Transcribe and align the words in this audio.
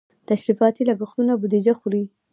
تشریفاتي 0.29 0.81
لګښتونه 0.89 1.33
بودیجه 1.41 1.73
خوري. 1.79 2.03